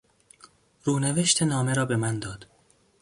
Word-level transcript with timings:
رونوشت 0.83 1.43
نامه 1.43 1.73
را 1.73 1.85
به 1.85 1.95
من 1.95 2.19
داد. 2.19 2.45